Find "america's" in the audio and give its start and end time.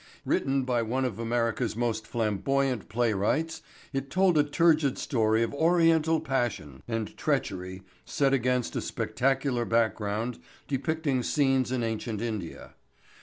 1.19-1.75